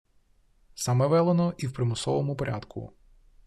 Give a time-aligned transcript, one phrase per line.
[0.75, 2.93] Саме велено, і в примусовому порядку